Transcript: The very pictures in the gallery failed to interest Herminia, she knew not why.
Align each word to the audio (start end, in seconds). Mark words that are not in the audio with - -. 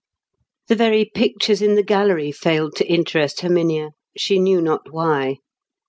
The 0.67 0.73
very 0.75 1.05
pictures 1.05 1.61
in 1.61 1.75
the 1.75 1.83
gallery 1.83 2.31
failed 2.31 2.75
to 2.77 2.87
interest 2.87 3.41
Herminia, 3.41 3.91
she 4.17 4.39
knew 4.39 4.59
not 4.59 4.91
why. 4.91 5.37